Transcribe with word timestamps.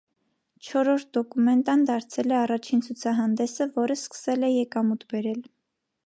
Չորրորդ 0.67 1.09
դոկումենտան 1.17 1.83
դարձել 1.89 2.33
է 2.35 2.37
առաջին 2.37 2.81
ցուցահանդեսը, 2.85 3.67
որն 3.75 3.99
սկսել 4.01 4.47
է 4.49 4.53
եկամուտ 4.53 5.05
բերել։ 5.13 5.45